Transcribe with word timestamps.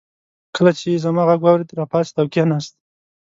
کله 0.55 0.71
چې 0.77 0.85
يې 0.91 0.97
زما 1.05 1.21
غږ 1.29 1.39
واورېد 1.43 1.69
راپاڅېد 1.79 2.15
او 2.19 2.25
کېناست. 2.33 2.73